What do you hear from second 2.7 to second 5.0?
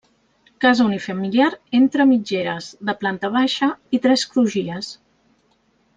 de planta baixa i tres crugies.